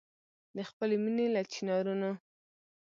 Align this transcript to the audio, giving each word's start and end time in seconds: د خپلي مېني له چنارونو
د 0.55 0.57
خپلي 0.69 0.95
مېني 1.03 1.27
له 1.35 1.41
چنارونو 1.53 2.11